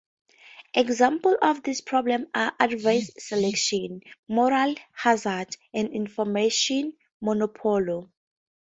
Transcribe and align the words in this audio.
Examples 0.73 1.35
of 1.43 1.61
this 1.61 1.79
problem 1.81 2.25
are 2.33 2.55
adverse 2.59 3.11
selection, 3.19 4.01
moral 4.27 4.73
hazard, 4.95 5.55
and 5.75 5.89
information 5.89 6.93
monopoly. 7.21 8.07